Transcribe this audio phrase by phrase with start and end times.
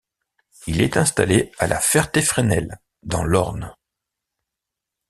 [0.65, 3.71] Il est installé à La Ferté-Frênel dans l'Orne.